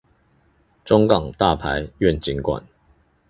[0.83, 2.63] 中港大排願景館